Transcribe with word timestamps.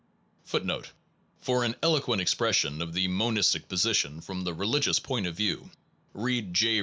1 0.49 0.65
1 0.65 0.83
For 1.37 1.63
an 1.63 1.75
eloquent 1.83 2.23
expression 2.23 2.81
of 2.81 2.93
the 2.93 3.07
monistic 3.07 3.67
position, 3.67 4.19
from 4.19 4.43
the 4.45 4.51
re 4.55 4.65
ligious 4.65 4.97
point 4.99 5.27
of 5.27 5.35
view, 5.37 5.69
read 6.15 6.55
J. 6.55 6.79